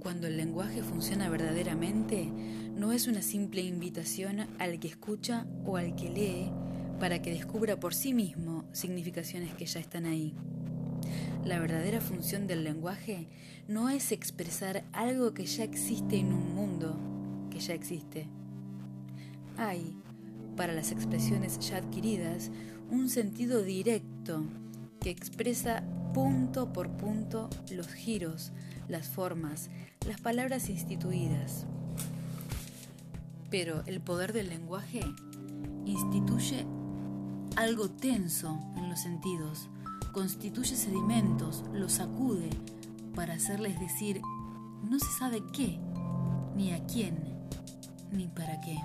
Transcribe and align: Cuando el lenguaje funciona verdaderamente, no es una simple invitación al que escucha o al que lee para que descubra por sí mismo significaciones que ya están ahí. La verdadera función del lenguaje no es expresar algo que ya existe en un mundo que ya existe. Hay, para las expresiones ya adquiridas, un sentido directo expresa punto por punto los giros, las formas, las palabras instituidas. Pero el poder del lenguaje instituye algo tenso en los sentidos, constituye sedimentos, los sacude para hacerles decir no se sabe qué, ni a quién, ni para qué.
Cuando 0.00 0.26
el 0.26 0.36
lenguaje 0.36 0.82
funciona 0.82 1.28
verdaderamente, 1.28 2.30
no 2.74 2.92
es 2.92 3.08
una 3.08 3.22
simple 3.22 3.62
invitación 3.62 4.46
al 4.58 4.80
que 4.80 4.88
escucha 4.88 5.46
o 5.64 5.76
al 5.76 5.94
que 5.94 6.10
lee 6.10 6.50
para 6.98 7.22
que 7.22 7.30
descubra 7.30 7.78
por 7.78 7.94
sí 7.94 8.12
mismo 8.12 8.64
significaciones 8.72 9.54
que 9.54 9.66
ya 9.66 9.80
están 9.80 10.06
ahí. 10.06 10.34
La 11.44 11.60
verdadera 11.60 12.00
función 12.00 12.46
del 12.46 12.64
lenguaje 12.64 13.28
no 13.68 13.88
es 13.88 14.12
expresar 14.12 14.84
algo 14.92 15.34
que 15.34 15.46
ya 15.46 15.64
existe 15.64 16.16
en 16.16 16.32
un 16.32 16.54
mundo 16.54 16.98
que 17.50 17.60
ya 17.60 17.74
existe. 17.74 18.26
Hay, 19.56 19.96
para 20.56 20.72
las 20.72 20.92
expresiones 20.92 21.58
ya 21.60 21.78
adquiridas, 21.78 22.50
un 22.90 23.08
sentido 23.08 23.62
directo 23.62 24.44
expresa 25.10 25.82
punto 26.14 26.72
por 26.72 26.90
punto 26.90 27.48
los 27.70 27.88
giros, 27.88 28.52
las 28.88 29.08
formas, 29.08 29.70
las 30.06 30.20
palabras 30.20 30.68
instituidas. 30.68 31.66
Pero 33.50 33.82
el 33.86 34.00
poder 34.00 34.32
del 34.32 34.48
lenguaje 34.48 35.00
instituye 35.84 36.66
algo 37.56 37.88
tenso 37.90 38.58
en 38.76 38.88
los 38.88 39.00
sentidos, 39.00 39.68
constituye 40.12 40.76
sedimentos, 40.76 41.64
los 41.72 41.92
sacude 41.92 42.50
para 43.14 43.34
hacerles 43.34 43.80
decir 43.80 44.20
no 44.82 44.98
se 44.98 45.10
sabe 45.18 45.42
qué, 45.52 45.78
ni 46.56 46.72
a 46.72 46.84
quién, 46.86 47.18
ni 48.12 48.28
para 48.28 48.60
qué. 48.60 48.78